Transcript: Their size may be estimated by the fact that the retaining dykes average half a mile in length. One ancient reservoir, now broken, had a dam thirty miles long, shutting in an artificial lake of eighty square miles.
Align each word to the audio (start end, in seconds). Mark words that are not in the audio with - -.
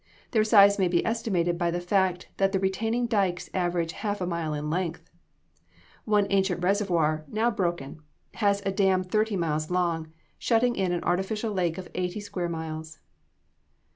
Their 0.31 0.43
size 0.43 0.79
may 0.79 0.87
be 0.87 1.05
estimated 1.05 1.59
by 1.59 1.69
the 1.69 1.79
fact 1.79 2.27
that 2.37 2.53
the 2.53 2.59
retaining 2.59 3.05
dykes 3.05 3.51
average 3.53 3.91
half 3.91 4.19
a 4.19 4.25
mile 4.25 4.51
in 4.55 4.67
length. 4.71 5.07
One 6.05 6.25
ancient 6.31 6.63
reservoir, 6.63 7.23
now 7.27 7.51
broken, 7.51 8.01
had 8.33 8.63
a 8.65 8.71
dam 8.71 9.03
thirty 9.03 9.35
miles 9.35 9.69
long, 9.69 10.11
shutting 10.39 10.75
in 10.75 10.91
an 10.91 11.03
artificial 11.03 11.53
lake 11.53 11.77
of 11.77 11.87
eighty 11.93 12.19
square 12.19 12.49
miles. 12.49 12.97